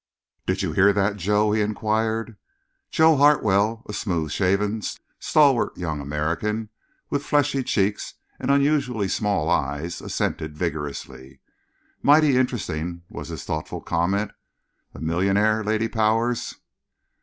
"Did 0.47 0.63
you 0.63 0.71
hear 0.73 0.91
that, 0.93 1.17
Joe?" 1.17 1.51
he 1.51 1.61
enquired. 1.61 2.35
Joe 2.89 3.17
Hartwell, 3.17 3.83
a 3.87 3.93
smooth 3.93 4.31
shaven, 4.31 4.81
stalwart 5.19 5.77
young 5.77 6.01
American, 6.01 6.69
with 7.11 7.23
fleshy 7.23 7.61
cheeks 7.61 8.15
and 8.39 8.49
unusually 8.49 9.07
small 9.07 9.47
eyes, 9.47 10.01
assented 10.01 10.57
vigorously. 10.57 11.39
"Mighty 12.01 12.35
interesting," 12.35 13.03
was 13.09 13.27
his 13.27 13.43
thoughtful 13.43 13.79
comment. 13.79 14.31
"A 14.95 14.99
millionaire, 14.99 15.63
Lady 15.63 15.87
Powers." 15.87 16.55